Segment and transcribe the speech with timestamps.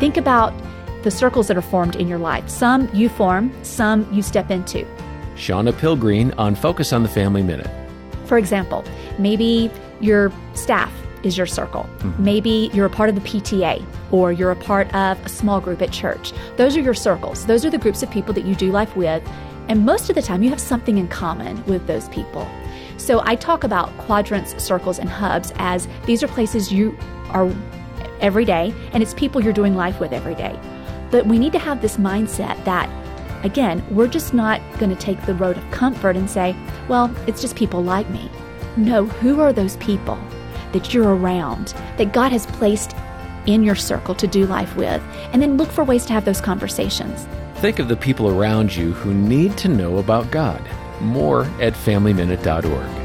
[0.00, 0.54] Think about
[1.02, 2.48] the circles that are formed in your life.
[2.48, 4.86] Some you form, some you step into.
[5.36, 7.70] Shauna Pilgreen on Focus on the Family Minute.
[8.24, 8.82] For example,
[9.18, 10.90] maybe your staff
[11.22, 11.82] is your circle.
[11.98, 12.24] Mm-hmm.
[12.24, 15.82] Maybe you're a part of the PTA or you're a part of a small group
[15.82, 16.32] at church.
[16.56, 17.44] Those are your circles.
[17.44, 19.22] Those are the groups of people that you do life with.
[19.68, 22.50] And most of the time, you have something in common with those people.
[22.96, 26.96] So I talk about quadrants, circles, and hubs as these are places you
[27.32, 27.52] are
[28.20, 30.58] every day, and it's people you're doing life with every day.
[31.10, 32.88] But we need to have this mindset that,
[33.44, 36.54] again, we're just not going to take the road of comfort and say,
[36.88, 38.30] well, it's just people like me.
[38.76, 40.18] No, who are those people
[40.72, 42.94] that you're around, that God has placed
[43.46, 45.02] in your circle to do life with?
[45.32, 47.26] And then look for ways to have those conversations.
[47.56, 50.62] Think of the people around you who need to know about God.
[51.00, 52.99] More at FamilyMinute.org.